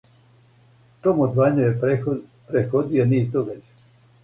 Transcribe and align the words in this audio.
Том 1.07 1.21
одвајању 1.25 1.67
је 1.67 1.75
претходио 2.49 3.09
низ 3.13 3.31
догађаја. 3.39 3.89